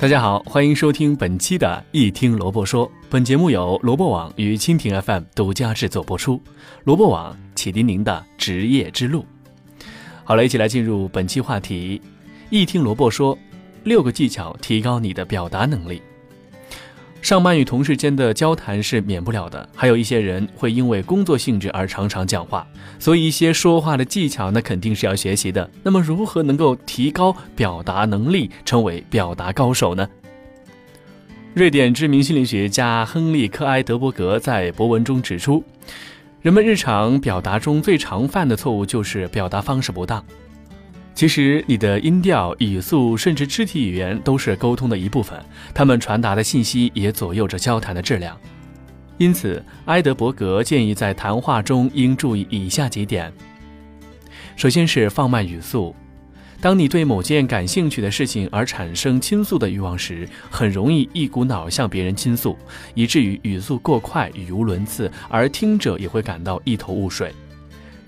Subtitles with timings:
[0.00, 2.88] 大家好，欢迎收听本期的《一听萝卜说》。
[3.10, 6.40] 本节目由萝卜网与蜻蜓 FM 独家制作播出。
[6.84, 9.26] 萝卜网启迪您的职业之路。
[10.22, 12.00] 好了，一起来进入本期话题。
[12.48, 13.36] 一听萝卜说，
[13.82, 16.00] 六个技巧提高你的表达能力。
[17.20, 22.66] 上班与同事间的交谈是免不了的，还有一些人会因为工作性质而常常讲话，
[22.98, 25.68] 所以一些说话的技巧那肯定是要学习的。
[25.82, 30.08] 那么如何能够提高表达能力，成为表达高手呢？
[31.54, 35.62] 瑞典知名心理学家亨利·克埃德伯格在博文中指出，
[36.40, 40.24] 人们日常表达中最常犯的错误就是表达方式不当。
[41.18, 45.36] 其实，你的音调、语速，甚至肢体语言都是沟通的一部分，
[45.74, 48.38] 他们传达的信息也左右着交谈的质量。
[49.16, 53.32] 因此，埃德伯格建议在谈话中应注意以下几点：
[54.54, 55.92] 首先是放慢语速。
[56.60, 62.56] 当你对某件感兴趣的事情而产生倾诉的欲望时，很容易一股脑向别人倾诉，
[62.94, 67.34] 以至于语速过快、语无伦次，而听者也会感到一头雾水。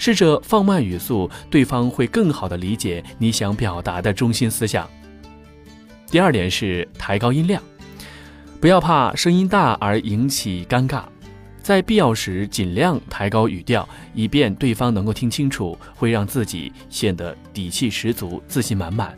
[0.00, 4.88] 试着放慢语速，对方会更好地理解你想表达的中心思想。
[6.10, 7.62] 第二点是抬高音量，
[8.62, 11.02] 不要怕声音大而引起尴尬，
[11.62, 19.14] 在必要时尽量抬高语调，以便对方能够听清楚，会让自己显得底气十足、自信满满。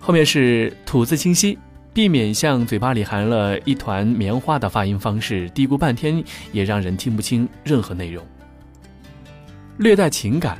[0.00, 1.56] 后面是吐字清晰，
[1.94, 8.26] 避免像嘴巴里含了一团棉花的发音方式，嘀咕半天也让人听不清任何内容。
[9.78, 10.58] 略带情感，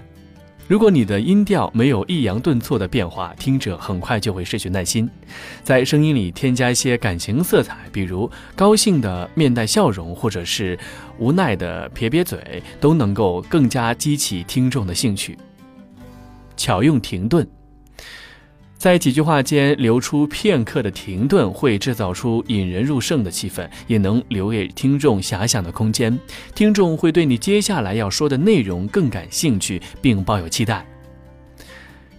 [0.68, 5.10] 如果你的音调没有抑扬顿挫的变化，听者很快就会失去耐心。
[5.64, 10.78] 在声音里添加一些感情色彩，比如高兴的面带笑容，或者是
[11.18, 15.36] 无奈的撇撇嘴，都能够更加激起听众的兴趣。
[16.56, 17.44] 巧用停顿。
[18.78, 26.16] 在几句话间留出片刻的停顿，会制造出引人入胜的气氛，也能留给听众遐想的空间。
[26.54, 30.86] 听众会对你接下来要说的内容更感兴趣，并抱有期待。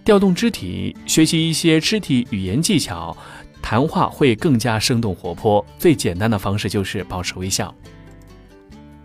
[0.03, 3.15] 调动肢体，学习一些肢体语言技巧，
[3.61, 5.65] 谈话会更加生动活泼。
[5.77, 7.73] 最简单的方式就是保持微笑。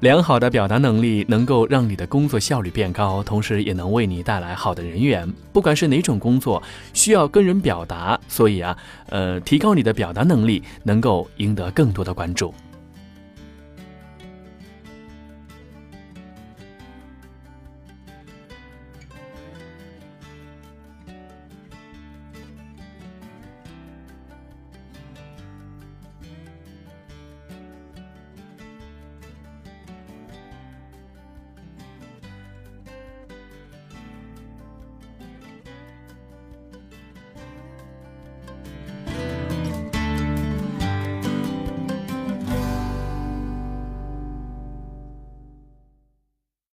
[0.04, 5.26] 良好的表达能力能够让你的工作效率变高，同时也能为你带来好的人缘。
[5.50, 8.76] 不管是哪种工作，需要跟人表达，所以啊，
[9.08, 12.52] 呃，提高你的表达能力，能够赢得更多的关注。